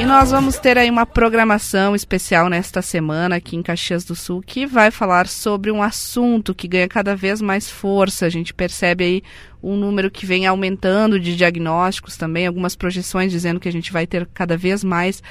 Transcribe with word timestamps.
E 0.00 0.04
nós 0.06 0.30
vamos 0.30 0.58
ter 0.58 0.78
aí 0.78 0.88
uma 0.88 1.04
programação 1.04 1.94
especial 1.94 2.48
nesta 2.48 2.80
semana 2.80 3.36
aqui 3.36 3.54
em 3.54 3.62
Caxias 3.62 4.02
do 4.02 4.16
Sul 4.16 4.40
que 4.40 4.64
vai 4.64 4.90
falar 4.90 5.28
sobre 5.28 5.70
um 5.70 5.82
assunto 5.82 6.54
que 6.54 6.66
ganha 6.66 6.88
cada 6.88 7.14
vez 7.14 7.42
mais 7.42 7.68
força. 7.68 8.24
A 8.24 8.30
gente 8.30 8.54
percebe 8.54 9.04
aí 9.04 9.22
um 9.62 9.76
número 9.76 10.10
que 10.10 10.24
vem 10.24 10.46
aumentando 10.46 11.20
de 11.20 11.36
diagnósticos 11.36 12.16
também, 12.16 12.46
algumas 12.46 12.74
projeções 12.74 13.30
dizendo 13.30 13.60
que 13.60 13.68
a 13.68 13.72
gente 13.72 13.92
vai 13.92 14.06
ter 14.06 14.26
cada 14.32 14.56
vez 14.56 14.82
mais 14.82 15.22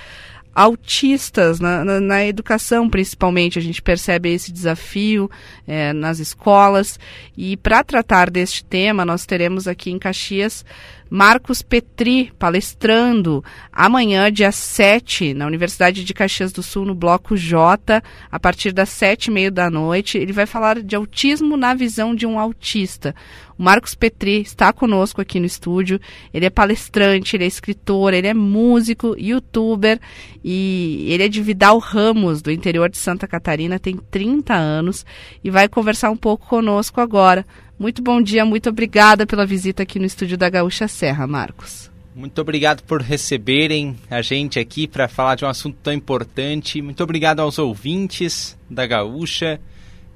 autistas 0.53 1.59
na, 1.59 1.83
na, 1.83 1.99
na, 1.99 2.25
educação, 2.25 2.89
principalmente. 2.89 3.57
A 3.57 3.61
gente 3.61 3.81
percebe 3.81 4.31
esse 4.31 4.51
desafio 4.51 5.31
é, 5.67 5.93
nas 5.93 6.19
escolas. 6.19 6.99
E 7.35 7.57
para 7.57 7.83
tratar 7.83 8.29
deste 8.29 8.63
tema, 8.63 9.05
nós 9.05 9.25
teremos 9.25 9.67
aqui 9.67 9.89
em 9.89 9.97
Caxias 9.97 10.65
Marcos 11.09 11.63
Petri 11.63 12.31
palestrando 12.37 13.43
amanhã, 13.71 14.31
dia 14.31 14.51
7, 14.51 15.33
na 15.33 15.47
Universidade 15.47 16.03
de 16.03 16.13
Caxias 16.13 16.51
do 16.51 16.61
Sul, 16.61 16.85
no 16.85 16.93
Bloco 16.93 17.35
J, 17.35 18.03
a 18.31 18.39
partir 18.39 18.71
das 18.71 18.89
sete 18.89 19.25
e 19.25 19.31
meia 19.31 19.49
da 19.49 19.69
noite. 19.71 20.17
Ele 20.17 20.31
vai 20.31 20.45
falar 20.45 20.81
de 20.81 20.95
autismo 20.95 21.57
na 21.57 21.73
visão 21.73 22.13
de 22.13 22.27
um 22.27 22.37
autista. 22.37 23.15
O 23.57 23.63
Marcos 23.63 23.95
Petri 23.95 24.41
está 24.41 24.71
conosco 24.71 25.19
aqui 25.19 25.39
no 25.39 25.45
estúdio. 25.45 25.99
Ele 26.33 26.45
é 26.45 26.49
palestrante, 26.49 27.35
ele 27.35 27.43
é 27.43 27.47
escritor, 27.47 28.13
ele 28.13 28.27
é 28.27 28.33
músico, 28.33 29.15
youtuber 29.17 29.99
e 30.43 31.07
ele 31.09 31.23
é 31.23 31.27
de 31.27 31.41
Vidal 31.41 31.79
Ramos, 31.79 32.41
do 32.41 32.51
interior 32.51 32.89
de 32.89 32.97
Santa 32.97 33.27
Catarina, 33.27 33.79
tem 33.79 33.97
30 33.97 34.53
anos 34.53 35.05
e 35.43 35.49
vai 35.49 35.67
conversar 35.67 36.11
um 36.11 36.17
pouco 36.17 36.47
conosco 36.47 37.01
agora. 37.01 37.45
Muito 37.79 38.01
bom 38.01 38.21
dia, 38.21 38.43
muito 38.43 38.67
obrigada 38.67 39.25
pela 39.25 39.45
visita 39.45 39.83
aqui 39.83 39.99
no 39.99 40.05
estúdio 40.05 40.37
da 40.37 40.49
Gaúcha 40.49 40.85
Serra, 40.85 41.25
Marcos. 41.25 41.89
Muito 42.13 42.41
obrigado 42.41 42.83
por 42.83 43.01
receberem 43.01 43.95
a 44.09 44.21
gente 44.21 44.59
aqui 44.59 44.85
para 44.85 45.07
falar 45.07 45.35
de 45.35 45.45
um 45.45 45.47
assunto 45.47 45.77
tão 45.81 45.93
importante. 45.93 46.81
Muito 46.81 47.01
obrigado 47.01 47.39
aos 47.39 47.57
ouvintes 47.57 48.57
da 48.69 48.85
Gaúcha. 48.85 49.61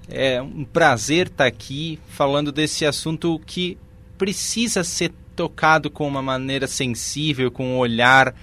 É 0.09 0.41
um 0.41 0.65
prazer 0.65 1.27
estar 1.27 1.45
aqui 1.45 1.97
falando 2.09 2.51
desse 2.51 2.85
assunto 2.85 3.39
que 3.45 3.77
precisa 4.17 4.83
ser 4.83 5.13
tocado 5.33 5.89
com 5.89 6.05
uma 6.05 6.21
maneira 6.21 6.67
sensível, 6.67 7.49
com 7.49 7.75
um 7.75 7.77
olhar 7.77 8.35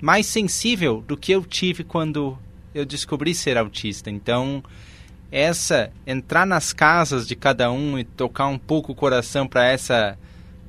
mais 0.00 0.26
sensível 0.26 1.02
do 1.04 1.16
que 1.16 1.32
eu 1.32 1.44
tive 1.44 1.82
quando 1.82 2.38
eu 2.72 2.84
descobri 2.84 3.34
ser 3.34 3.58
autista. 3.58 4.08
Então, 4.08 4.62
essa 5.32 5.90
entrar 6.06 6.46
nas 6.46 6.74
casas 6.74 7.26
de 7.26 7.34
cada 7.34 7.72
um 7.72 7.98
e 7.98 8.04
tocar 8.04 8.46
um 8.48 8.58
pouco 8.58 8.92
o 8.92 8.94
coração 8.94 9.48
para 9.48 9.66
essa 9.66 10.18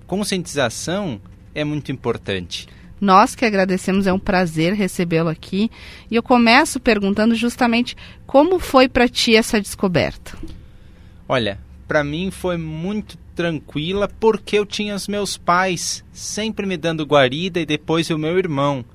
conscientização 0.08 1.20
é 1.53 1.66
muito 1.66 1.92
importante. 1.92 2.67
Nós 3.00 3.36
que 3.36 3.44
agradecemos, 3.44 4.08
é 4.08 4.14
um 4.14 4.20
prazer 4.20 4.73
recebê-lo 4.73 5.28
aqui. 5.28 5.70
E 6.09 6.16
eu 6.16 6.23
começo 6.23 6.80
perguntando 6.80 7.36
justamente 7.36 7.97
como 8.25 8.58
foi 8.58 8.88
para 8.88 9.09
ti 9.09 9.36
essa 9.36 9.59
descoberta. 9.59 10.38
Olha, 11.27 11.59
para 11.86 12.02
mim 12.02 12.31
foi 12.31 12.55
muito 12.55 13.17
tranquila 13.36 14.08
porque 14.08 14.58
eu 14.58 14.66
tinha 14.66 14.95
os 14.95 15.09
meus 15.09 15.36
pais 15.36 16.05
sempre 16.14 16.66
me 16.66 16.77
dando 16.77 17.03
guarida 17.03 17.59
e 17.59 17.66
depois 17.66 18.09
o 18.09 18.17
meu 18.17 18.39
irmão. 18.39 18.86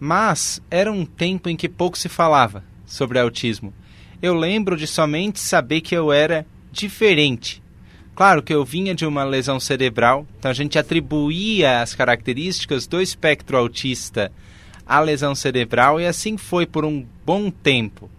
Mas 0.00 0.62
era 0.70 0.90
um 0.90 1.04
tempo 1.04 1.50
em 1.50 1.56
que 1.56 1.68
pouco 1.68 1.98
se 1.98 2.08
falava 2.08 2.64
sobre 2.86 3.18
autismo 3.18 3.74
eu 4.22 4.34
lembro 4.34 4.76
de 4.76 4.86
somente 4.86 5.40
saber 5.40 5.80
que 5.80 5.94
eu 5.94 6.12
era 6.12 6.46
diferente. 6.72 7.62
Claro 8.14 8.42
que 8.42 8.54
eu 8.54 8.64
vinha 8.64 8.94
de 8.94 9.04
uma 9.04 9.24
lesão 9.24 9.60
cerebral, 9.60 10.26
então 10.38 10.50
a 10.50 10.54
gente 10.54 10.78
atribuía 10.78 11.82
as 11.82 11.94
características 11.94 12.86
do 12.86 13.00
espectro 13.00 13.58
autista 13.58 14.32
à 14.86 15.00
lesão 15.00 15.34
cerebral 15.34 16.00
e 16.00 16.06
assim 16.06 16.38
foi 16.38 16.64
por 16.64 16.84
um 16.84 17.04
bom 17.26 17.50
tempo. 17.50 18.10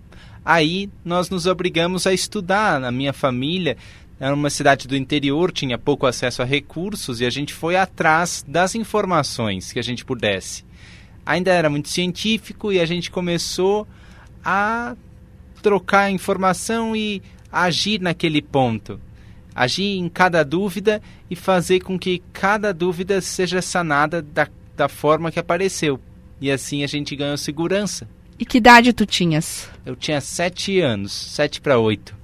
Aí 0.46 0.90
nós 1.04 1.30
nos 1.30 1.46
obrigamos 1.46 2.06
a 2.06 2.14
estudar. 2.14 2.80
Na 2.80 2.92
minha 2.92 3.12
família, 3.12 3.76
era 4.20 4.34
uma 4.34 4.50
cidade 4.50 4.88
do 4.88 4.96
interior, 4.96 5.52
tinha 5.52 5.78
pouco 5.78 6.06
acesso 6.06 6.42
a 6.42 6.46
recursos 6.46 7.20
e 7.20 7.26
a 7.26 7.30
gente 7.30 7.54
foi 7.54 7.76
atrás 7.76 8.46
das 8.48 8.76
informações 8.76 9.74
que 9.74 9.80
a 9.80 9.84
gente 9.84 10.06
pudesse. 10.06 10.64
Ainda 11.26 11.52
era 11.52 11.70
muito 11.70 11.90
científico 11.90 12.72
e 12.72 12.80
a 12.80 12.86
gente 12.86 13.12
começou 13.12 13.88
a 14.44 14.96
trocar 15.62 16.12
informação 16.12 16.96
e 16.96 17.22
agir 17.52 18.00
naquele 18.02 18.42
ponto. 18.42 19.00
Agir 19.56 19.98
em 19.98 20.08
cada 20.08 20.44
dúvida 20.44 21.02
e 21.30 21.36
fazer 21.36 21.80
com 21.80 21.98
que 21.98 22.22
cada 22.32 22.74
dúvida 22.74 23.22
seja 23.22 23.62
sanada 23.62 24.22
da, 24.22 24.48
da 24.76 24.88
forma 24.88 25.32
que 25.32 25.40
apareceu. 25.40 26.00
E 26.40 26.52
assim 26.52 26.84
a 26.84 26.88
gente 26.88 27.16
ganhou 27.16 27.38
segurança. 27.38 28.08
E 28.40 28.46
que 28.46 28.60
idade 28.60 28.94
tu 28.94 29.06
tinhas? 29.06 29.68
Eu 29.84 29.96
tinha 29.96 30.22
sete 30.22 30.80
anos, 30.80 31.12
sete 31.12 31.60
para 31.60 31.80
oito. 31.80 32.16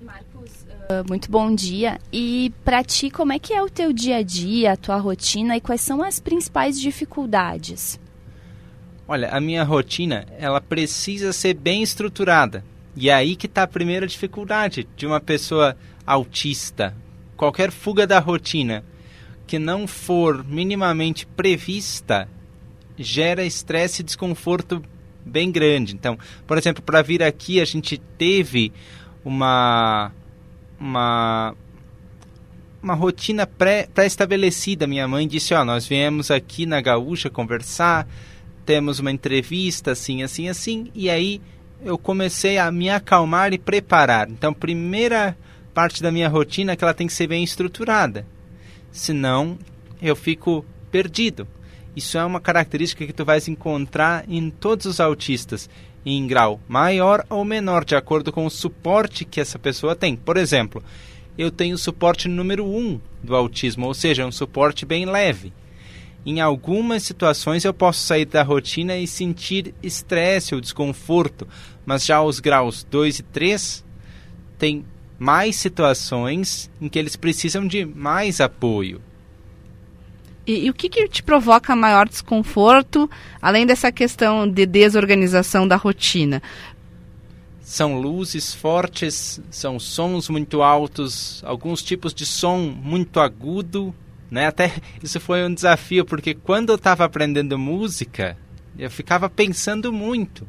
Marcos, 0.00 0.50
uh, 0.62 1.08
muito 1.08 1.28
bom 1.28 1.52
dia. 1.52 1.98
E 2.12 2.52
para 2.64 2.84
ti, 2.84 3.10
como 3.10 3.32
é 3.32 3.38
que 3.40 3.52
é 3.52 3.60
o 3.60 3.68
teu 3.68 3.92
dia 3.92 4.18
a 4.18 4.22
dia, 4.22 4.72
a 4.72 4.76
tua 4.76 4.96
rotina 4.98 5.56
e 5.56 5.60
quais 5.60 5.80
são 5.80 6.00
as 6.00 6.20
principais 6.20 6.80
dificuldades? 6.80 7.98
Olha, 9.12 9.28
a 9.30 9.40
minha 9.40 9.64
rotina, 9.64 10.24
ela 10.38 10.60
precisa 10.60 11.32
ser 11.32 11.54
bem 11.54 11.82
estruturada. 11.82 12.64
E 12.94 13.10
é 13.10 13.12
aí 13.12 13.34
que 13.34 13.46
está 13.46 13.64
a 13.64 13.66
primeira 13.66 14.06
dificuldade 14.06 14.86
de 14.96 15.04
uma 15.04 15.18
pessoa 15.18 15.76
autista. 16.06 16.94
Qualquer 17.36 17.72
fuga 17.72 18.06
da 18.06 18.20
rotina 18.20 18.84
que 19.48 19.58
não 19.58 19.88
for 19.88 20.44
minimamente 20.44 21.26
prevista 21.26 22.28
gera 22.96 23.44
estresse 23.44 24.02
e 24.02 24.04
desconforto 24.04 24.80
bem 25.26 25.50
grande. 25.50 25.92
Então, 25.92 26.16
por 26.46 26.56
exemplo, 26.56 26.80
para 26.80 27.02
vir 27.02 27.20
aqui 27.20 27.60
a 27.60 27.64
gente 27.64 27.98
teve 28.16 28.72
uma 29.24 30.12
uma 30.78 31.52
uma 32.80 32.94
rotina 32.94 33.44
pré-estabelecida. 33.44 34.86
Pré 34.86 34.88
Minha 34.88 35.08
mãe 35.08 35.26
disse: 35.26 35.52
"Ó, 35.52 35.64
nós 35.64 35.84
viemos 35.84 36.30
aqui 36.30 36.64
na 36.64 36.80
Gaúcha 36.80 37.28
conversar, 37.28 38.06
temos 38.64 38.98
uma 38.98 39.10
entrevista 39.10 39.92
assim, 39.92 40.22
assim, 40.22 40.48
assim, 40.48 40.90
e 40.94 41.08
aí 41.10 41.40
eu 41.84 41.96
comecei 41.96 42.58
a 42.58 42.70
me 42.70 42.90
acalmar 42.90 43.52
e 43.52 43.58
preparar. 43.58 44.28
Então, 44.30 44.52
primeira 44.52 45.36
parte 45.72 46.02
da 46.02 46.10
minha 46.10 46.28
rotina 46.28 46.72
é 46.72 46.76
que 46.76 46.84
ela 46.84 46.94
tem 46.94 47.06
que 47.06 47.12
ser 47.12 47.26
bem 47.26 47.42
estruturada. 47.42 48.26
Senão, 48.92 49.58
eu 50.00 50.14
fico 50.14 50.64
perdido. 50.90 51.46
Isso 51.96 52.18
é 52.18 52.24
uma 52.24 52.40
característica 52.40 53.06
que 53.06 53.12
tu 53.12 53.24
vais 53.24 53.48
encontrar 53.48 54.24
em 54.28 54.50
todos 54.50 54.86
os 54.86 55.00
autistas, 55.00 55.68
em 56.04 56.26
grau 56.26 56.60
maior 56.68 57.24
ou 57.28 57.44
menor, 57.44 57.84
de 57.84 57.94
acordo 57.94 58.32
com 58.32 58.46
o 58.46 58.50
suporte 58.50 59.24
que 59.24 59.40
essa 59.40 59.58
pessoa 59.58 59.96
tem. 59.96 60.16
Por 60.16 60.36
exemplo, 60.36 60.82
eu 61.36 61.50
tenho 61.50 61.74
o 61.74 61.78
suporte 61.78 62.28
número 62.28 62.64
1 62.64 62.78
um 62.78 63.00
do 63.22 63.34
autismo, 63.34 63.86
ou 63.86 63.94
seja, 63.94 64.26
um 64.26 64.32
suporte 64.32 64.86
bem 64.86 65.04
leve 65.04 65.52
em 66.24 66.40
algumas 66.40 67.02
situações 67.02 67.64
eu 67.64 67.72
posso 67.72 68.00
sair 68.00 68.26
da 68.26 68.42
rotina 68.42 68.96
e 68.96 69.06
sentir 69.06 69.74
estresse 69.82 70.54
ou 70.54 70.60
desconforto, 70.60 71.48
mas 71.84 72.04
já 72.04 72.22
os 72.22 72.40
graus 72.40 72.84
2 72.90 73.20
e 73.20 73.22
3 73.22 73.84
tem 74.58 74.84
mais 75.18 75.56
situações 75.56 76.70
em 76.80 76.88
que 76.88 76.98
eles 76.98 77.16
precisam 77.16 77.66
de 77.66 77.84
mais 77.84 78.40
apoio. 78.40 79.00
E, 80.46 80.66
e 80.66 80.70
o 80.70 80.74
que, 80.74 80.88
que 80.88 81.08
te 81.08 81.22
provoca 81.22 81.76
maior 81.76 82.08
desconforto, 82.08 83.08
além 83.40 83.66
dessa 83.66 83.92
questão 83.92 84.48
de 84.50 84.66
desorganização 84.66 85.66
da 85.66 85.76
rotina? 85.76 86.42
São 87.60 88.00
luzes 88.00 88.52
fortes, 88.52 89.40
são 89.50 89.78
sons 89.78 90.28
muito 90.28 90.62
altos, 90.62 91.42
alguns 91.44 91.82
tipos 91.82 92.12
de 92.12 92.26
som 92.26 92.58
muito 92.58 93.20
agudo 93.20 93.94
né? 94.30 94.46
Até 94.46 94.72
isso 95.02 95.18
foi 95.18 95.44
um 95.44 95.52
desafio, 95.52 96.04
porque 96.04 96.34
quando 96.34 96.70
eu 96.70 96.76
estava 96.76 97.04
aprendendo 97.04 97.58
música, 97.58 98.36
eu 98.78 98.90
ficava 98.90 99.28
pensando 99.28 99.92
muito 99.92 100.46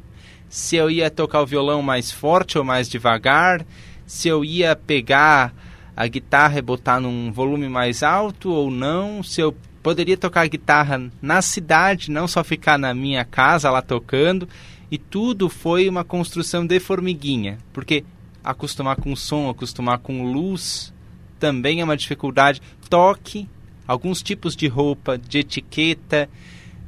se 0.48 0.76
eu 0.76 0.90
ia 0.90 1.10
tocar 1.10 1.40
o 1.40 1.46
violão 1.46 1.80
mais 1.80 2.12
forte 2.12 2.58
ou 2.58 2.64
mais 2.64 2.88
devagar, 2.88 3.64
se 4.06 4.28
eu 4.28 4.44
ia 4.44 4.76
pegar 4.76 5.54
a 5.96 6.06
guitarra 6.06 6.58
e 6.58 6.62
botar 6.62 7.00
num 7.00 7.32
volume 7.32 7.68
mais 7.70 8.02
alto 8.02 8.50
ou 8.50 8.70
não, 8.70 9.22
se 9.22 9.40
eu 9.40 9.56
poderia 9.82 10.16
tocar 10.16 10.46
guitarra 10.46 11.10
na 11.20 11.40
cidade, 11.40 12.10
não 12.10 12.28
só 12.28 12.44
ficar 12.44 12.78
na 12.78 12.94
minha 12.94 13.24
casa 13.24 13.70
lá 13.70 13.80
tocando, 13.80 14.46
e 14.90 14.98
tudo 14.98 15.48
foi 15.48 15.88
uma 15.88 16.04
construção 16.04 16.66
de 16.66 16.78
formiguinha, 16.78 17.56
porque 17.72 18.04
acostumar 18.44 18.96
com 18.96 19.16
som, 19.16 19.48
acostumar 19.48 19.98
com 19.98 20.32
luz 20.32 20.92
também 21.38 21.80
é 21.80 21.84
uma 21.84 21.96
dificuldade. 21.96 22.60
Toque 22.90 23.48
alguns 23.86 24.22
tipos 24.22 24.54
de 24.54 24.66
roupa, 24.68 25.18
de 25.18 25.38
etiqueta, 25.38 26.28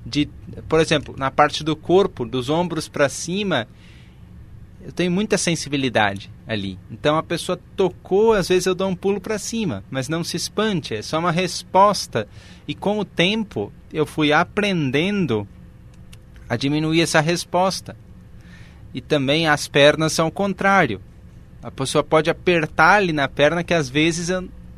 de, 0.05 0.29
por 0.69 0.81
exemplo, 0.81 1.15
na 1.17 1.31
parte 1.31 1.65
do 1.65 1.75
corpo, 1.75 2.25
dos 2.25 2.51
ombros 2.51 2.89
para 2.89 3.09
cima, 3.09 3.67
eu 4.85 4.93
tenho 4.93 5.11
muita 5.11 5.39
sensibilidade 5.39 6.31
ali. 6.47 6.79
Então 6.91 7.17
a 7.17 7.23
pessoa 7.23 7.59
tocou, 7.75 8.35
às 8.35 8.49
vezes 8.49 8.67
eu 8.67 8.75
dou 8.75 8.89
um 8.89 8.95
pulo 8.95 9.21
para 9.21 9.39
cima, 9.39 9.83
mas 9.91 10.09
não 10.09 10.23
se 10.23 10.37
espante, 10.37 10.95
é 10.95 11.01
só 11.01 11.19
uma 11.19 11.33
resposta. 11.33 12.29
E 12.69 12.75
com 12.75 12.99
o 12.99 13.05
tempo 13.05 13.73
eu 13.93 14.05
fui 14.05 14.33
aprendendo 14.33 15.49
a 16.49 16.57
diminuir 16.57 17.01
essa 17.01 17.21
resposta. 17.21 17.97
E 18.93 19.01
também 19.01 19.49
as 19.49 19.67
pernas 19.67 20.13
são 20.13 20.29
o 20.29 20.33
contrário. 20.33 21.01
A 21.63 21.71
pessoa 21.71 22.05
pode 22.05 22.29
apertar 22.29 22.97
ali 22.97 23.13
na 23.13 23.27
perna 23.27 23.65
que 23.65 23.73
às 23.73 23.89
vezes 23.89 24.29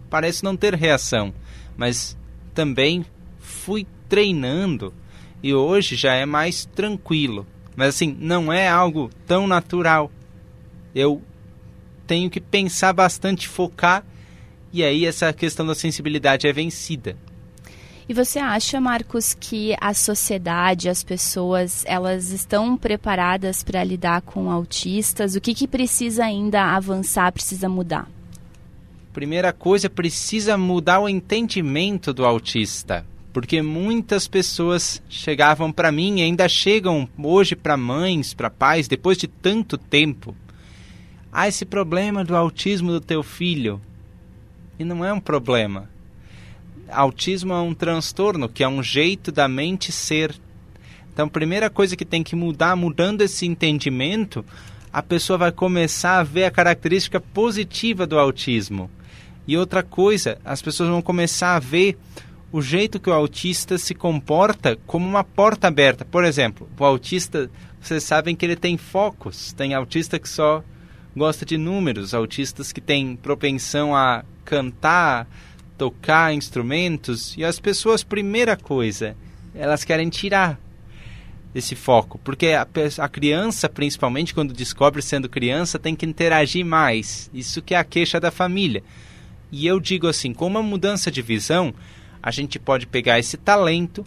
parece 0.09 0.45
não 0.45 0.57
ter 0.57 0.73
reação, 0.75 1.35
mas 1.77 2.17
também 2.55 3.05
fui 3.39 3.87
treinando 4.09 4.93
e 5.43 5.55
hoje 5.55 5.97
já 5.97 6.15
é 6.15 6.27
mais 6.27 6.65
tranquilo. 6.65 7.47
Mas 7.77 7.89
assim, 7.89 8.17
não 8.19 8.53
é 8.53 8.69
algo 8.69 9.11
tão 9.27 9.47
natural. 9.47 10.11
Eu 10.95 11.23
tenho 12.07 12.31
que 12.31 12.41
pensar 12.41 12.93
bastante, 12.93 13.47
focar 13.47 14.05
e 14.73 14.83
aí 14.83 15.05
essa 15.05 15.33
questão 15.33 15.67
da 15.67 15.75
sensibilidade 15.75 16.47
é 16.47 16.53
vencida. 16.53 17.17
E 18.09 18.15
você 18.15 18.39
acha, 18.39 18.81
Marcos, 18.81 19.35
que 19.35 19.75
a 19.81 19.93
sociedade, 19.93 20.89
as 20.89 21.03
pessoas, 21.03 21.85
elas 21.87 22.31
estão 22.31 22.77
preparadas 22.77 23.65
para 23.65 23.83
lidar 23.83 24.23
com 24.23 24.49
autistas? 24.49 25.35
O 25.35 25.41
que, 25.41 25.53
que 25.53 25.67
precisa 25.67 26.25
ainda 26.25 26.63
avançar, 26.77 27.33
precisa 27.33 27.69
mudar? 27.69 28.09
Primeira 29.17 29.51
coisa, 29.51 29.89
precisa 29.89 30.59
mudar 30.59 31.01
o 31.01 31.09
entendimento 31.09 32.13
do 32.13 32.27
autista. 32.27 33.03
Porque 33.33 33.63
muitas 33.63 34.29
pessoas 34.29 35.03
chegavam 35.09 35.73
para 35.73 35.91
mim 35.91 36.19
e 36.19 36.23
ainda 36.23 36.47
chegam 36.47 37.09
hoje 37.17 37.57
para 37.57 37.79
mães, 37.79 38.35
para 38.35 38.51
pais, 38.51 38.87
depois 38.87 39.17
de 39.17 39.27
tanto 39.27 39.79
tempo. 39.79 40.37
Ah, 41.33 41.49
esse 41.49 41.65
problema 41.65 42.23
do 42.23 42.37
autismo 42.37 42.93
do 42.93 43.01
teu 43.01 43.23
filho. 43.23 43.81
E 44.79 44.85
não 44.85 45.03
é 45.03 45.11
um 45.11 45.21
problema 45.21 45.89
autismo 46.89 47.55
é 47.55 47.61
um 47.61 47.75
transtorno, 47.75 48.51
que 48.51 48.63
é 48.63 48.69
um 48.69 48.83
jeito 48.83 49.33
da 49.33 49.49
mente 49.49 49.91
ser. 49.91 50.35
Então, 51.11 51.25
a 51.25 51.31
primeira 51.31 51.71
coisa 51.71 51.97
que 51.97 52.05
tem 52.05 52.23
que 52.23 52.37
mudar, 52.37 52.77
mudando 52.77 53.23
esse 53.23 53.47
entendimento, 53.47 54.45
a 54.93 55.03
pessoa 55.03 55.39
vai 55.39 55.53
começar 55.53 56.19
a 56.19 56.23
ver 56.23 56.45
a 56.45 56.51
característica 56.51 57.19
positiva 57.19 58.07
do 58.07 58.19
autismo. 58.19 58.91
E 59.47 59.57
outra 59.57 59.83
coisa, 59.83 60.39
as 60.45 60.61
pessoas 60.61 60.89
vão 60.89 61.01
começar 61.01 61.55
a 61.57 61.61
ver 61.61 61.97
o 62.53 62.63
jeito 62.63 62.99
que 62.99 63.11
o 63.11 63.13
autista 63.13 63.79
se 63.79 63.95
comporta 63.95 64.79
como 64.87 65.07
uma 65.07 65.23
porta 65.23 65.69
aberta. 65.69 66.05
Por 66.05 66.25
exemplo, 66.25 66.69
o 66.79 66.85
autista, 66.85 67.51
vocês 67.81 68.03
sabem 68.03 68.35
que 68.35 68.45
ele 68.45 68.57
tem 68.57 68.77
focos. 68.77 69.53
Tem 69.53 69.75
autista 69.75 70.19
que 70.19 70.29
só 70.29 70.65
gosta 71.17 71.47
de 71.47 71.57
números, 71.57 72.15
autistas 72.15 72.73
que 72.73 72.81
têm 72.81 73.17
propensão 73.17 73.95
a 73.97 74.25
cantar, 74.45 75.27
tocar 75.79 76.33
instrumentos 76.35 77.37
e 77.37 77.45
as 77.45 77.59
pessoas, 77.59 78.03
primeira 78.03 78.57
coisa, 78.57 79.17
elas 79.55 79.85
querem 79.85 80.09
tirar 80.09 80.59
esse 81.55 81.75
foco, 81.75 82.19
porque 82.23 82.49
a, 82.49 82.67
a, 82.99 83.09
criança, 83.09 83.67
principalmente 83.67 84.35
quando 84.35 84.53
descobre 84.53 85.01
sendo 85.01 85.29
criança, 85.29 85.79
tem 85.79 85.97
que 85.97 86.05
interagir 86.05 86.65
mais. 86.65 87.31
Isso 87.33 87.63
que 87.63 87.75
é 87.75 87.79
a 87.79 87.85
queixa 87.85 88.21
da 88.21 88.31
família. 88.31 88.83
E 89.57 89.67
eu 89.67 89.81
digo 89.81 90.07
assim, 90.07 90.35
com 90.35 90.47
uma 90.47 90.63
mudança 90.63 91.11
de 91.11 91.23
visão, 91.23 91.73
a 92.23 92.31
gente 92.31 92.59
pode 92.59 92.87
pegar 92.87 93.19
esse 93.19 93.39
talento 93.39 94.05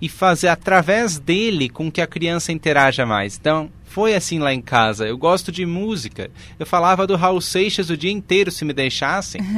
e 0.00 0.08
fazer 0.08 0.46
através 0.46 1.18
dele 1.18 1.68
com 1.68 1.90
que 1.90 2.00
a 2.00 2.06
criança 2.06 2.52
interaja 2.52 3.04
mais. 3.04 3.36
Então, 3.36 3.68
foi 3.84 4.14
assim 4.14 4.38
lá 4.38 4.54
em 4.54 4.62
casa. 4.62 5.04
Eu 5.04 5.18
gosto 5.18 5.50
de 5.50 5.66
música. 5.66 6.30
Eu 6.56 6.64
falava 6.64 7.04
do 7.04 7.16
Raul 7.16 7.40
Seixas 7.40 7.90
o 7.90 7.96
dia 7.96 8.12
inteiro 8.12 8.52
se 8.52 8.64
me 8.64 8.72
deixassem. 8.72 9.40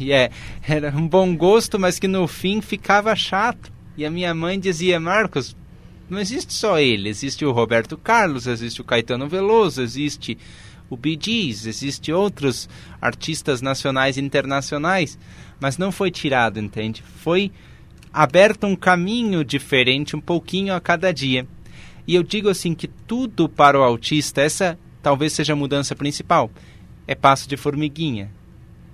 E 0.00 0.10
é, 0.10 0.28
era 0.66 0.90
um 0.90 1.06
bom 1.06 1.36
gosto, 1.36 1.78
mas 1.78 2.00
que 2.00 2.08
no 2.08 2.26
fim 2.26 2.60
ficava 2.60 3.14
chato. 3.14 3.72
E 3.96 4.04
a 4.04 4.10
minha 4.10 4.34
mãe 4.34 4.58
dizia, 4.58 4.98
Marcos, 4.98 5.56
não 6.10 6.18
existe 6.18 6.52
só 6.52 6.80
ele, 6.80 7.08
existe 7.08 7.44
o 7.44 7.52
Roberto 7.52 7.96
Carlos, 7.96 8.48
existe 8.48 8.80
o 8.80 8.84
Caetano 8.84 9.28
Veloso, 9.28 9.80
existe 9.80 10.36
o 10.94 10.96
Bee 10.96 11.18
Gees, 11.20 11.66
existe 11.66 12.12
outros 12.12 12.68
artistas 13.00 13.60
nacionais 13.60 14.16
e 14.16 14.20
internacionais, 14.20 15.18
mas 15.60 15.76
não 15.76 15.92
foi 15.92 16.10
tirado, 16.10 16.58
entende? 16.58 17.02
Foi 17.02 17.52
aberto 18.12 18.66
um 18.66 18.76
caminho 18.76 19.44
diferente 19.44 20.16
um 20.16 20.20
pouquinho 20.20 20.72
a 20.74 20.80
cada 20.80 21.12
dia. 21.12 21.46
E 22.06 22.14
eu 22.14 22.22
digo 22.22 22.48
assim 22.48 22.74
que 22.74 22.86
tudo 22.86 23.48
para 23.48 23.78
o 23.78 23.82
autista, 23.82 24.40
essa 24.40 24.78
talvez 25.02 25.32
seja 25.32 25.52
a 25.52 25.56
mudança 25.56 25.94
principal, 25.94 26.50
é 27.06 27.14
passo 27.14 27.48
de 27.48 27.56
formiguinha. 27.56 28.30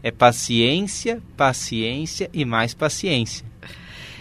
É 0.02 0.10
paciência, 0.10 1.22
paciência 1.36 2.30
e 2.32 2.44
mais 2.44 2.72
paciência. 2.72 3.44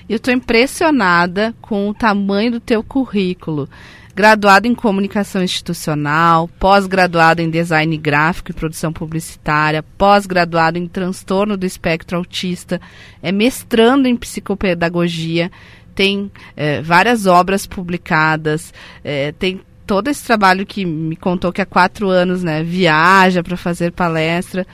Eu 0.09 0.17
estou 0.17 0.33
impressionada 0.33 1.55
com 1.61 1.87
o 1.87 1.93
tamanho 1.93 2.51
do 2.51 2.59
teu 2.59 2.83
currículo. 2.83 3.69
Graduado 4.19 4.67
em 4.67 4.75
comunicação 4.75 5.41
institucional, 5.41 6.49
pós-graduado 6.59 7.41
em 7.41 7.49
design 7.49 7.95
gráfico 7.95 8.51
e 8.51 8.53
produção 8.53 8.91
publicitária, 8.91 9.81
pós-graduado 9.97 10.77
em 10.77 10.87
transtorno 10.87 11.55
do 11.55 11.65
espectro 11.65 12.17
autista, 12.17 12.81
é 13.23 13.31
mestrando 13.31 14.09
em 14.09 14.17
psicopedagogia, 14.17 15.49
tem 15.95 16.29
é, 16.57 16.81
várias 16.81 17.27
obras 17.27 17.65
publicadas, 17.65 18.73
é, 19.05 19.31
tem 19.31 19.61
todo 19.87 20.09
esse 20.09 20.25
trabalho 20.25 20.65
que 20.65 20.83
me 20.83 21.15
contou 21.15 21.53
que 21.53 21.61
há 21.61 21.65
quatro 21.65 22.09
anos 22.09 22.43
né, 22.43 22.61
viaja 22.61 23.41
para 23.41 23.55
fazer 23.55 23.93
palestra. 23.93 24.67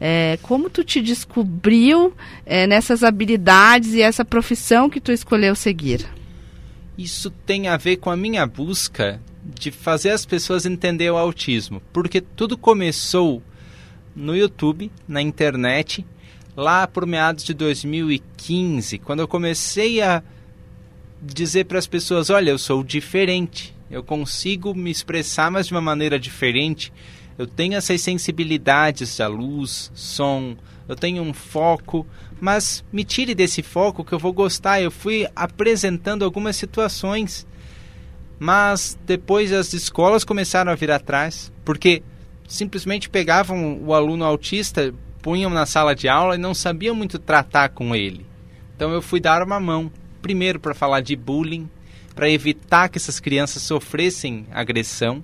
É, 0.00 0.40
como 0.42 0.68
tu 0.68 0.82
te 0.82 1.00
descobriu 1.00 2.12
é, 2.44 2.66
nessas 2.66 3.04
habilidades 3.04 3.94
e 3.94 4.02
essa 4.02 4.24
profissão 4.24 4.90
que 4.90 5.00
tu 5.00 5.12
escolheu 5.12 5.54
seguir? 5.54 6.17
Isso 6.98 7.30
tem 7.30 7.68
a 7.68 7.76
ver 7.76 7.98
com 7.98 8.10
a 8.10 8.16
minha 8.16 8.44
busca 8.44 9.20
de 9.44 9.70
fazer 9.70 10.10
as 10.10 10.26
pessoas 10.26 10.66
entender 10.66 11.08
o 11.12 11.16
autismo, 11.16 11.80
porque 11.92 12.20
tudo 12.20 12.58
começou 12.58 13.40
no 14.16 14.36
YouTube, 14.36 14.90
na 15.06 15.22
internet, 15.22 16.04
lá 16.56 16.88
por 16.88 17.06
meados 17.06 17.44
de 17.44 17.54
2015, 17.54 18.98
quando 18.98 19.20
eu 19.20 19.28
comecei 19.28 20.02
a 20.02 20.20
dizer 21.22 21.66
para 21.66 21.78
as 21.78 21.86
pessoas: 21.86 22.30
olha, 22.30 22.50
eu 22.50 22.58
sou 22.58 22.82
diferente, 22.82 23.72
eu 23.88 24.02
consigo 24.02 24.74
me 24.74 24.90
expressar, 24.90 25.52
mas 25.52 25.68
de 25.68 25.74
uma 25.74 25.80
maneira 25.80 26.18
diferente. 26.18 26.92
Eu 27.38 27.46
tenho 27.46 27.74
essas 27.74 28.00
sensibilidades 28.00 29.20
à 29.20 29.28
luz, 29.28 29.92
som, 29.94 30.56
eu 30.88 30.96
tenho 30.96 31.22
um 31.22 31.34
foco, 31.34 32.06
mas 32.40 32.82
me 32.90 33.04
tire 33.04 33.34
desse 33.34 33.62
foco 33.62 34.04
que 34.04 34.12
eu 34.12 34.18
vou 34.18 34.32
gostar. 34.32 34.80
Eu 34.80 34.90
fui 34.90 35.26
apresentando 35.36 36.24
algumas 36.24 36.56
situações, 36.56 37.46
mas 38.38 38.98
depois 39.04 39.52
as 39.52 39.72
escolas 39.74 40.24
começaram 40.24 40.72
a 40.72 40.74
vir 40.74 40.90
atrás, 40.90 41.52
porque 41.64 42.02
simplesmente 42.48 43.10
pegavam 43.10 43.78
o 43.84 43.92
aluno 43.92 44.24
autista, 44.24 44.94
punham 45.20 45.50
na 45.50 45.66
sala 45.66 45.94
de 45.94 46.08
aula 46.08 46.34
e 46.34 46.38
não 46.38 46.54
sabiam 46.54 46.94
muito 46.94 47.18
tratar 47.18 47.68
com 47.68 47.94
ele. 47.94 48.24
Então 48.74 48.90
eu 48.90 49.02
fui 49.02 49.20
dar 49.20 49.42
uma 49.42 49.60
mão, 49.60 49.92
primeiro 50.22 50.58
para 50.58 50.74
falar 50.74 51.00
de 51.00 51.14
bullying, 51.14 51.68
para 52.14 52.30
evitar 52.30 52.88
que 52.88 52.98
essas 52.98 53.20
crianças 53.20 53.62
sofressem 53.62 54.46
agressão 54.50 55.22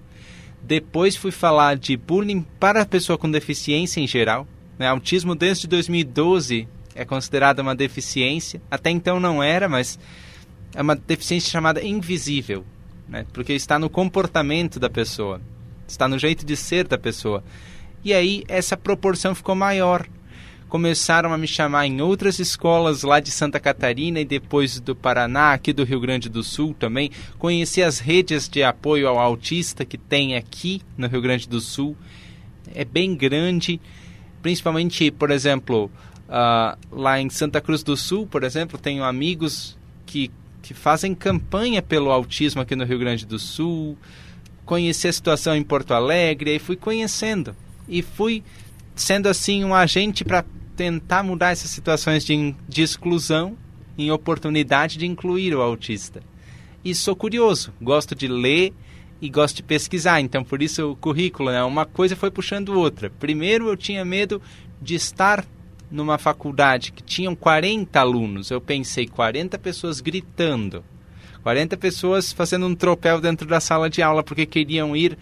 depois 0.67 1.15
fui 1.15 1.31
falar 1.31 1.77
de 1.77 1.95
bullying 1.97 2.41
para 2.59 2.83
a 2.83 2.87
pessoa 2.87 3.19
com 3.19 3.31
deficiência 3.31 4.01
em 4.01 4.07
geral. 4.07 4.49
Né? 4.79 4.89
Autismo 4.89 5.35
desde 5.35 5.67
2012 5.67 6.69
é 6.95 7.05
considerada 7.05 7.63
uma 7.63 7.75
deficiência. 7.75 8.61
Até 8.71 8.91
então 8.91 9.19
não 9.19 9.43
era, 9.43 9.69
mas 9.69 9.99
é 10.75 10.83
uma 10.83 10.97
deficiência 10.97 11.51
chamada 11.51 11.83
invisível, 11.83 12.65
né? 13.09 13.27
porque 13.33 13.53
está 13.53 13.79
no 13.79 13.91
comportamento 13.91 14.79
da 14.79 14.91
pessoa, 14.91 15.41
está 15.87 16.09
no 16.09 16.19
jeito 16.19 16.45
de 16.45 16.57
ser 16.57 16.87
da 16.87 16.99
pessoa. 16.99 17.43
E 18.05 18.13
aí 18.13 18.45
essa 18.49 18.77
proporção 18.77 19.35
ficou 19.35 19.55
maior 19.55 20.07
começaram 20.75 21.33
a 21.33 21.39
me 21.39 21.47
chamar 21.47 21.87
em 21.87 22.01
outras 22.01 22.41
escolas 22.41 23.05
lá 23.05 23.21
de 23.21 23.31
Santa 23.31 23.61
Catarina 23.61 24.19
e 24.19 24.25
depois 24.25 24.81
do 24.81 24.93
Paraná, 24.93 25.53
aqui 25.53 25.73
do 25.73 25.85
Rio 25.85 26.01
Grande 26.01 26.29
do 26.29 26.43
Sul 26.43 26.75
também. 26.77 27.13
Conheci 27.39 27.81
as 27.81 28.01
redes 28.01 28.49
de 28.49 28.61
apoio 28.65 29.07
ao 29.07 29.17
autista 29.17 29.85
que 29.85 29.97
tem 29.97 30.35
aqui 30.35 30.83
no 30.99 31.07
Rio 31.07 31.21
Grande 31.21 31.49
do 31.49 31.61
Sul. 31.61 31.97
É 32.75 32.85
bem 32.85 33.15
grande, 33.15 33.81
principalmente, 34.45 35.11
por 35.11 35.31
exemplo, 35.31 35.91
uh, 36.29 36.79
lá 36.93 37.19
em 37.19 37.31
Santa 37.31 37.63
Cruz 37.63 37.83
do 37.83 37.97
Sul, 37.97 38.27
por 38.27 38.45
exemplo, 38.45 38.79
tenho 38.79 39.03
amigos 39.03 39.75
que, 40.05 40.31
que 40.61 40.75
fazem 40.75 41.15
campanha 41.15 41.81
pelo 41.81 42.11
autismo 42.11 42.61
aqui 42.61 42.77
no 42.77 42.85
Rio 42.85 42.99
Grande 42.99 43.25
do 43.25 43.39
Sul. 43.39 43.97
Conheci 44.67 45.09
a 45.09 45.13
situação 45.15 45.57
em 45.57 45.63
Porto 45.63 45.95
Alegre 45.95 46.57
e 46.57 46.59
fui 46.59 46.77
conhecendo. 46.77 47.57
E 47.89 48.03
fui 48.03 48.45
sendo 48.95 49.31
assim 49.31 49.65
um 49.65 49.75
agente 49.75 50.23
para 50.27 50.45
tentar 50.77 51.23
mudar 51.23 51.53
essas 51.53 51.71
situações 51.71 52.23
de, 52.23 52.55
de 52.69 52.83
exclusão 52.83 53.57
em 53.97 54.11
oportunidade 54.11 54.99
de 54.99 55.07
incluir 55.07 55.55
o 55.55 55.63
autista. 55.63 56.23
E 56.85 56.95
sou 56.95 57.17
curioso, 57.17 57.73
gosto 57.81 58.15
de 58.15 58.29
ler 58.29 58.75
e 59.21 59.29
gosto 59.29 59.57
de 59.57 59.63
pesquisar, 59.63 60.21
então 60.21 60.45
por 60.45 60.61
isso 60.61 60.91
o 60.91 60.97
currículo, 60.97 61.51
né? 61.51 61.63
Uma 61.65 61.87
coisa 61.87 62.17
foi 62.17 62.31
puxando 62.31 62.71
outra. 62.71 63.11
Primeiro 63.11 63.69
eu 63.69 63.77
tinha 63.77 64.05
medo 64.05 64.41
de 64.81 64.95
estar 64.95 65.45
numa 65.91 66.19
faculdade 66.19 66.93
que 66.93 67.03
tinham 67.03 67.35
40 67.35 67.99
alunos. 67.99 68.51
Eu 68.51 68.61
pensei 68.61 69.07
40 69.07 69.59
pessoas 69.59 70.01
gritando. 70.01 70.85
40 71.43 71.77
pessoas 71.77 72.33
fazendo 72.33 72.67
um 72.67 72.75
tropel 72.75 73.21
dentro 73.21 73.47
da 73.47 73.61
sala 73.61 73.89
de 73.89 74.03
aula 74.03 74.23
porque 74.23 74.47
queriam 74.47 74.97
ir 74.97 75.17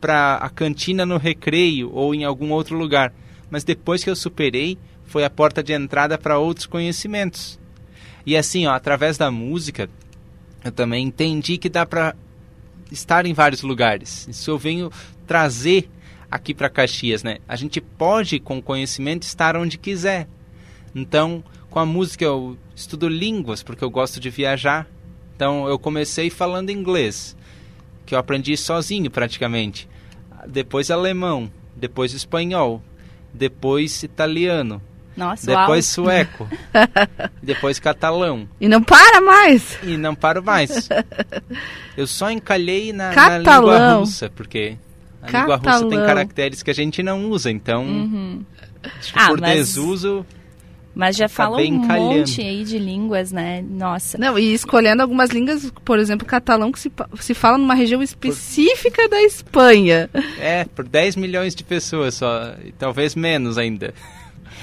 para 0.00 0.36
a 0.36 0.48
cantina 0.48 1.04
no 1.04 1.16
recreio 1.16 1.90
ou 1.92 2.14
em 2.14 2.24
algum 2.24 2.52
outro 2.52 2.76
lugar. 2.76 3.12
Mas 3.50 3.64
depois 3.64 4.02
que 4.02 4.10
eu 4.10 4.16
superei, 4.16 4.78
foi 5.04 5.24
a 5.24 5.30
porta 5.30 5.62
de 5.62 5.72
entrada 5.72 6.16
para 6.16 6.38
outros 6.38 6.66
conhecimentos. 6.66 7.58
E 8.26 8.36
assim, 8.36 8.66
ó, 8.66 8.72
através 8.72 9.18
da 9.18 9.30
música, 9.30 9.88
eu 10.64 10.72
também 10.72 11.06
entendi 11.06 11.58
que 11.58 11.68
dá 11.68 11.84
para 11.84 12.16
estar 12.94 13.26
em 13.26 13.32
vários 13.32 13.62
lugares. 13.62 14.26
Isso 14.28 14.50
eu 14.50 14.58
venho 14.58 14.90
trazer 15.26 15.90
aqui 16.30 16.54
para 16.54 16.70
Caxias, 16.70 17.22
né? 17.22 17.38
A 17.46 17.56
gente 17.56 17.80
pode, 17.80 18.38
com 18.38 18.62
conhecimento, 18.62 19.22
estar 19.22 19.56
onde 19.56 19.78
quiser. 19.78 20.28
Então, 20.94 21.44
com 21.70 21.78
a 21.78 21.86
música 21.86 22.24
eu 22.24 22.56
estudo 22.74 23.08
línguas, 23.08 23.62
porque 23.62 23.84
eu 23.84 23.90
gosto 23.90 24.18
de 24.18 24.30
viajar. 24.30 24.88
Então, 25.36 25.68
eu 25.68 25.78
comecei 25.78 26.30
falando 26.30 26.70
inglês, 26.70 27.36
que 28.06 28.14
eu 28.14 28.18
aprendi 28.18 28.56
sozinho 28.56 29.10
praticamente 29.10 29.88
depois 30.46 30.90
alemão, 30.90 31.50
depois 31.74 32.12
espanhol, 32.12 32.82
depois 33.32 34.02
italiano, 34.02 34.80
Nossa, 35.16 35.46
depois 35.46 35.96
uau. 35.96 36.06
sueco, 36.06 36.48
depois 37.42 37.78
catalão. 37.78 38.48
E 38.60 38.68
não 38.68 38.82
para 38.82 39.20
mais. 39.20 39.78
E 39.82 39.96
não 39.96 40.14
paro 40.14 40.42
mais. 40.42 40.88
Eu 41.96 42.06
só 42.06 42.30
encalhei 42.30 42.92
na, 42.92 43.08
na 43.08 43.14
Catalão. 43.14 43.60
língua 43.60 43.94
russa, 43.98 44.30
porque 44.34 44.76
a 45.22 45.26
língua 45.40 45.56
russa 45.56 45.78
tem 45.80 45.88
Catalão. 45.90 46.06
caracteres 46.06 46.62
que 46.62 46.70
a 46.70 46.74
gente 46.74 47.02
não 47.02 47.30
usa, 47.30 47.50
então 47.50 47.84
Uhum. 47.84 48.42
acho 48.98 49.12
que 49.12 49.18
Ah, 49.18 49.28
por 49.28 49.40
mas- 49.40 49.54
desuso 49.54 50.26
Mas 50.96 51.16
já 51.16 51.28
fala 51.28 51.56
Acabei 51.56 51.72
um 51.72 51.82
encalhando. 51.84 52.18
monte 52.18 52.40
aí 52.40 52.62
de 52.64 52.78
línguas, 52.78 53.32
né? 53.32 53.64
Nossa. 53.68 54.16
Não, 54.16 54.38
e 54.38 54.54
escolhendo 54.54 55.02
algumas 55.02 55.30
línguas, 55.30 55.68
por 55.84 55.98
exemplo, 55.98 56.24
catalão, 56.24 56.70
que 56.70 56.78
se, 56.78 56.92
se 57.18 57.34
fala 57.34 57.58
numa 57.58 57.74
região 57.74 58.00
específica 58.00 59.08
da 59.08 59.20
Espanha. 59.22 60.08
É, 60.38 60.64
por 60.64 60.86
10 60.86 61.16
milhões 61.16 61.52
de 61.52 61.64
pessoas 61.64 62.14
só, 62.14 62.54
e 62.64 62.70
talvez 62.70 63.16
menos 63.16 63.58
ainda. 63.58 63.92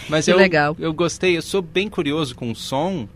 Mas 0.09 0.25
Que 0.25 0.31
eu, 0.31 0.37
legal. 0.37 0.75
eu 0.79 0.93
gostei, 0.93 1.37
eu 1.37 1.41
sou 1.41 1.61
bem 1.61 1.89
curioso 1.89 2.35
com 2.35 2.51
o 2.51 2.55
som. 2.55 3.07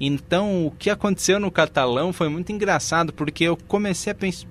Então, 0.00 0.66
o 0.66 0.70
que 0.72 0.90
aconteceu 0.90 1.38
no 1.38 1.50
catalão 1.50 2.12
foi 2.12 2.28
muito 2.28 2.50
engraçado, 2.50 3.12
porque 3.12 3.44
eu 3.44 3.56
comecei 3.68 4.10
a 4.10 4.14
pensar, 4.14 4.48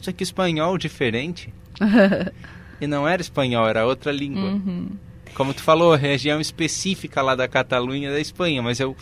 isso 0.00 0.10
aqui 0.10 0.22
é 0.22 0.24
espanhol 0.24 0.78
diferente. 0.78 1.52
e 2.80 2.86
não 2.86 3.06
era 3.06 3.20
espanhol, 3.20 3.68
era 3.68 3.86
outra 3.86 4.10
língua. 4.10 4.50
Uhum. 4.50 4.88
Como 5.34 5.52
tu 5.52 5.62
falou, 5.62 5.94
região 5.94 6.40
específica 6.40 7.20
lá 7.20 7.34
da 7.34 7.46
Catalunha 7.46 8.10
da 8.10 8.18
Espanha, 8.18 8.62
mas 8.62 8.80
eu 8.80 8.96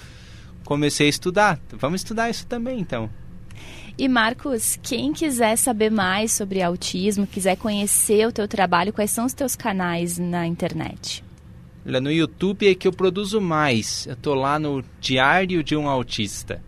comecei 0.64 1.06
a 1.06 1.10
estudar. 1.10 1.60
Vamos 1.70 2.00
estudar 2.00 2.28
isso 2.28 2.46
também, 2.46 2.80
então. 2.80 3.08
E 3.96 4.08
Marcos, 4.08 4.76
quem 4.82 5.12
quiser 5.12 5.56
saber 5.56 5.90
mais 5.90 6.32
sobre 6.32 6.60
autismo, 6.60 7.28
quiser 7.28 7.56
conhecer 7.56 8.26
o 8.26 8.32
teu 8.32 8.48
trabalho, 8.48 8.92
quais 8.92 9.12
são 9.12 9.24
os 9.24 9.32
teus 9.32 9.54
canais 9.54 10.18
na 10.18 10.44
internet? 10.44 11.22
No 11.84 12.10
YouTube 12.10 12.66
é 12.66 12.74
que 12.74 12.88
eu 12.88 12.92
produzo 12.92 13.40
mais. 13.40 14.06
Eu 14.06 14.16
tô 14.16 14.34
lá 14.34 14.58
no 14.58 14.82
Diário 15.00 15.62
de 15.62 15.76
um 15.76 15.88
Autista. 15.88 16.62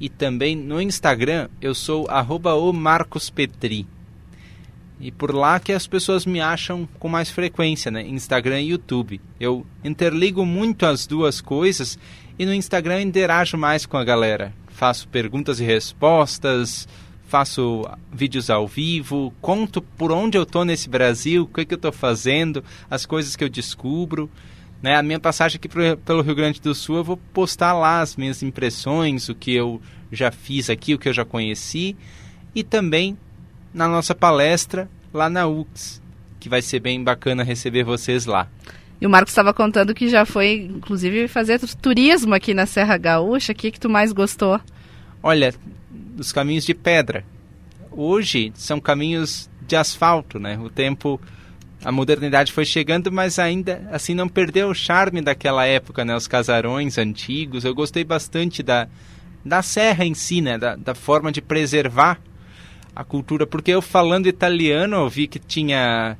E 0.00 0.08
também 0.08 0.56
no 0.56 0.82
Instagram 0.82 1.48
eu 1.60 1.74
sou 1.74 2.08
arroba 2.10 2.54
o 2.54 2.72
Marcos 2.72 3.30
Petri. 3.30 3.86
E 5.00 5.12
por 5.12 5.34
lá 5.34 5.60
que 5.60 5.72
as 5.72 5.86
pessoas 5.86 6.26
me 6.26 6.40
acham 6.40 6.88
com 6.98 7.08
mais 7.08 7.30
frequência, 7.30 7.90
né? 7.90 8.02
Instagram 8.02 8.60
e 8.60 8.70
YouTube. 8.70 9.20
Eu 9.38 9.64
interligo 9.84 10.44
muito 10.44 10.86
as 10.86 11.06
duas 11.06 11.40
coisas 11.40 11.98
e 12.36 12.44
no 12.44 12.52
Instagram 12.52 12.96
eu 12.96 13.02
interajo 13.02 13.56
mais 13.56 13.86
com 13.86 13.96
a 13.96 14.04
galera. 14.04 14.52
Faço 14.68 15.06
perguntas 15.08 15.60
e 15.60 15.64
respostas, 15.64 16.88
faço 17.32 17.88
vídeos 18.12 18.50
ao 18.50 18.68
vivo, 18.68 19.32
conto 19.40 19.80
por 19.80 20.12
onde 20.12 20.36
eu 20.36 20.44
tô 20.44 20.66
nesse 20.66 20.86
Brasil, 20.86 21.44
o 21.44 21.46
que, 21.46 21.64
que 21.64 21.72
eu 21.72 21.78
tô 21.78 21.90
fazendo, 21.90 22.62
as 22.90 23.06
coisas 23.06 23.34
que 23.34 23.42
eu 23.42 23.48
descubro. 23.48 24.30
Né? 24.82 24.96
A 24.96 25.02
minha 25.02 25.18
passagem 25.18 25.56
aqui 25.56 25.66
pro- 25.66 25.96
pelo 25.96 26.20
Rio 26.20 26.34
Grande 26.34 26.60
do 26.60 26.74
Sul, 26.74 26.96
eu 26.96 27.04
vou 27.04 27.16
postar 27.16 27.72
lá 27.72 28.02
as 28.02 28.16
minhas 28.16 28.42
impressões, 28.42 29.30
o 29.30 29.34
que 29.34 29.54
eu 29.54 29.80
já 30.12 30.30
fiz 30.30 30.68
aqui, 30.68 30.92
o 30.92 30.98
que 30.98 31.08
eu 31.08 31.12
já 31.14 31.24
conheci. 31.24 31.96
E 32.54 32.62
também 32.62 33.16
na 33.72 33.88
nossa 33.88 34.14
palestra 34.14 34.86
lá 35.10 35.30
na 35.30 35.46
UX, 35.46 36.02
que 36.38 36.50
vai 36.50 36.60
ser 36.60 36.80
bem 36.80 37.02
bacana 37.02 37.42
receber 37.42 37.82
vocês 37.82 38.26
lá. 38.26 38.46
E 39.00 39.06
o 39.06 39.10
Marcos 39.10 39.32
estava 39.32 39.54
contando 39.54 39.94
que 39.94 40.06
já 40.06 40.26
foi, 40.26 40.68
inclusive, 40.70 41.26
fazer 41.28 41.58
turismo 41.80 42.34
aqui 42.34 42.52
na 42.52 42.66
Serra 42.66 42.98
Gaúcha. 42.98 43.52
O 43.52 43.56
que, 43.56 43.70
que 43.70 43.80
tu 43.80 43.88
mais 43.88 44.12
gostou? 44.12 44.60
Olha, 45.22 45.54
os 46.18 46.32
caminhos 46.32 46.64
de 46.64 46.74
pedra. 46.74 47.24
Hoje 47.90 48.52
são 48.54 48.80
caminhos 48.80 49.50
de 49.66 49.76
asfalto, 49.76 50.38
né? 50.38 50.58
O 50.58 50.70
tempo, 50.70 51.20
a 51.84 51.92
modernidade 51.92 52.52
foi 52.52 52.64
chegando, 52.64 53.12
mas 53.12 53.38
ainda 53.38 53.86
assim 53.90 54.14
não 54.14 54.28
perdeu 54.28 54.68
o 54.68 54.74
charme 54.74 55.20
daquela 55.20 55.66
época, 55.66 56.04
né? 56.04 56.16
Os 56.16 56.26
casarões 56.26 56.98
antigos. 56.98 57.64
Eu 57.64 57.74
gostei 57.74 58.04
bastante 58.04 58.62
da, 58.62 58.88
da 59.44 59.62
serra 59.62 60.04
em 60.04 60.14
si, 60.14 60.40
né? 60.40 60.58
Da, 60.58 60.76
da 60.76 60.94
forma 60.94 61.30
de 61.30 61.40
preservar 61.40 62.18
a 62.94 63.04
cultura, 63.04 63.46
porque 63.46 63.70
eu 63.70 63.80
falando 63.80 64.26
italiano, 64.26 64.96
eu 64.96 65.08
vi 65.08 65.26
que 65.26 65.38
tinha 65.38 66.16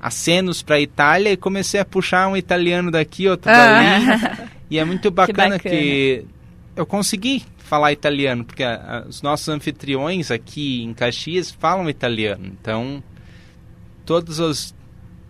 acenos 0.00 0.62
para 0.62 0.80
Itália 0.80 1.30
e 1.30 1.36
comecei 1.36 1.78
a 1.78 1.84
puxar 1.84 2.26
um 2.28 2.36
italiano 2.36 2.90
daqui, 2.90 3.28
outro 3.28 3.50
dali. 3.50 4.48
E 4.70 4.78
é 4.78 4.84
muito 4.84 5.10
bacana 5.12 5.56
bacana. 5.56 5.58
que 5.58 6.24
eu 6.74 6.86
consegui 6.86 7.44
falar 7.70 7.92
italiano, 7.92 8.44
porque 8.44 8.64
a- 8.64 9.04
a- 9.04 9.08
os 9.08 9.22
nossos 9.22 9.48
anfitriões 9.48 10.32
aqui 10.32 10.82
em 10.82 10.92
Caxias 10.92 11.52
falam 11.52 11.88
italiano. 11.88 12.44
Então, 12.46 13.00
todos 14.04 14.40
os 14.40 14.74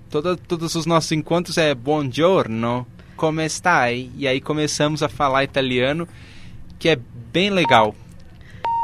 toda, 0.08 0.34
todos 0.38 0.74
os 0.74 0.86
nossos 0.86 1.12
encontros 1.12 1.58
é 1.58 1.74
buongiorno, 1.74 2.86
come 3.14 3.44
stai? 3.44 4.10
E 4.16 4.26
aí 4.26 4.40
começamos 4.40 5.02
a 5.02 5.08
falar 5.08 5.44
italiano, 5.44 6.08
que 6.78 6.88
é 6.88 6.96
bem 7.30 7.50
legal. 7.50 7.94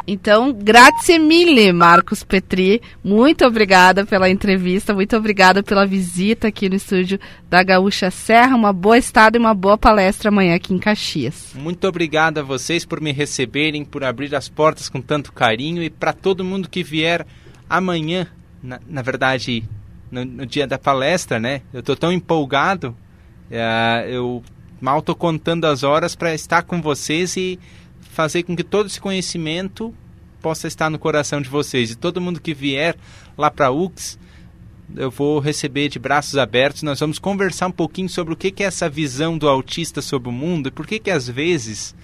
Então, 0.09 0.53
grazie 0.53 1.19
mille, 1.19 1.73
Marcos 1.73 2.23
Petri. 2.23 2.81
Muito 3.03 3.45
obrigada 3.45 4.07
pela 4.07 4.31
entrevista, 4.31 4.95
muito 4.95 5.17
obrigada 5.17 5.65
pela 5.65 5.85
visita 5.85 6.47
aqui 6.47 6.69
no 6.69 6.77
estúdio 6.77 7.19
da 7.51 7.61
Gaúcha 7.65 8.09
Serra. 8.09 8.55
Uma 8.55 8.73
boa 8.73 8.97
estada 8.97 9.37
e 9.37 9.41
uma 9.41 9.53
boa 9.53 9.77
palestra 9.77 10.29
amanhã 10.29 10.55
aqui 10.55 10.73
em 10.73 10.79
Caxias. 10.79 11.53
Muito 11.57 11.89
obrigado 11.89 12.39
a 12.39 12.43
vocês 12.43 12.85
por 12.85 13.01
me 13.01 13.11
receberem, 13.11 13.85
por 13.85 14.05
abrir 14.05 14.33
as 14.37 14.49
portas 14.49 14.89
com 14.89 15.01
tanto 15.01 15.33
carinho 15.33 15.83
e 15.83 15.91
para 15.91 16.13
todo 16.13 16.45
mundo 16.45 16.69
que 16.69 16.85
vier 16.85 17.27
amanhã, 17.69 18.29
na, 18.63 18.79
na 18.89 19.03
verdade, 19.03 19.65
no, 20.09 20.25
no 20.25 20.47
dia 20.47 20.69
da 20.69 20.79
palestra, 20.79 21.41
né? 21.41 21.63
Eu 21.73 21.83
tô 21.83 21.97
tão 21.97 22.13
empolgado, 22.13 22.97
eh, 23.51 24.07
eu 24.09 24.41
mal 24.81 25.03
tô 25.03 25.17
contando 25.17 25.65
as 25.65 25.83
horas 25.83 26.15
para 26.15 26.33
estar 26.33 26.63
com 26.63 26.81
vocês 26.81 27.37
e 27.37 27.59
fazer 28.11 28.43
com 28.43 28.57
que 28.57 28.65
todo 28.65 28.87
esse 28.87 29.01
conhecimento 29.01 29.95
possa 30.41 30.69
estar 30.69 30.91
no 30.91 30.99
coração 30.99 31.41
de 31.41 31.49
vocês. 31.49 31.91
E 31.91 31.97
todo 31.97 32.21
mundo 32.21 32.41
que 32.41 32.55
vier 32.55 32.97
lá 33.37 33.51
para 33.51 33.71
UX, 33.71 34.19
eu 34.95 35.11
vou 35.11 35.41
receber 35.41 35.89
de 35.89 35.99
braços 35.99 36.39
abertos. 36.39 36.83
Nós 36.83 37.01
vamos 37.01 37.19
conversar 37.19 37.67
um 37.67 37.73
pouquinho 37.73 38.09
sobre 38.09 38.33
o 38.33 38.37
que 38.37 38.63
é 38.63 38.67
essa 38.67 38.89
visão 38.89 39.37
do 39.37 39.49
autista 39.49 40.01
sobre 40.01 40.29
o 40.29 40.33
mundo 40.33 40.69
e 40.69 40.73
por 40.73 40.87
que 40.87 40.99
que 40.99 41.11
às 41.11 41.29
vezes 41.29 41.95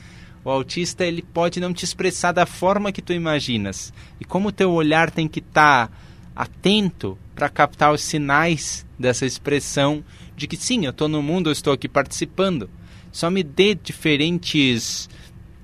o 0.44 0.50
autista 0.50 1.04
ele 1.04 1.22
pode 1.22 1.60
não 1.60 1.72
te 1.72 1.84
expressar 1.84 2.32
da 2.32 2.44
forma 2.44 2.90
que 2.90 3.02
tu 3.02 3.12
imaginas. 3.12 3.92
E 4.20 4.24
como 4.24 4.48
o 4.48 4.52
teu 4.52 4.72
olhar 4.72 5.10
tem 5.10 5.28
que 5.28 5.38
estar 5.38 5.90
atento 6.34 7.16
para 7.34 7.48
captar 7.48 7.92
os 7.92 8.02
sinais 8.02 8.84
dessa 8.98 9.24
expressão 9.24 10.02
de 10.36 10.46
que 10.48 10.56
sim, 10.56 10.84
eu 10.84 10.90
estou 10.90 11.08
no 11.08 11.22
mundo, 11.22 11.48
eu 11.48 11.52
estou 11.52 11.72
aqui 11.72 11.88
participando. 11.88 12.68
Só 13.12 13.30
me 13.30 13.42
dê 13.42 13.74
diferentes 13.74 15.08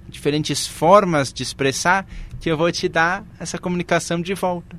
diferentes 0.08 0.66
formas 0.66 1.32
de 1.32 1.42
expressar 1.42 2.06
que 2.40 2.50
eu 2.50 2.56
vou 2.56 2.70
te 2.70 2.88
dar 2.88 3.24
essa 3.38 3.58
comunicação 3.58 4.20
de 4.20 4.34
volta. 4.34 4.76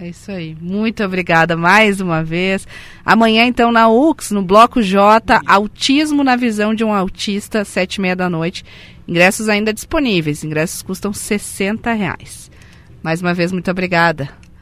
É 0.00 0.08
isso 0.08 0.30
aí. 0.30 0.56
Muito 0.60 1.02
obrigada 1.02 1.56
mais 1.56 2.00
uma 2.00 2.22
vez. 2.22 2.68
Amanhã, 3.04 3.44
então, 3.46 3.72
na 3.72 3.88
UX, 3.88 4.30
no 4.30 4.42
Bloco 4.42 4.80
J, 4.80 5.40
Autismo 5.44 6.22
na 6.22 6.36
Visão 6.36 6.72
de 6.72 6.84
um 6.84 6.94
Autista, 6.94 7.64
sete 7.64 7.96
e 7.96 8.00
meia 8.00 8.14
da 8.14 8.30
noite. 8.30 8.64
Ingressos 9.08 9.48
ainda 9.48 9.72
disponíveis. 9.72 10.44
Ingressos 10.44 10.82
custam 10.82 11.12
60 11.12 11.92
reais. 11.92 12.48
Mais 13.02 13.20
uma 13.20 13.34
vez, 13.34 13.50
muito 13.50 13.70
obrigada. 13.70 14.28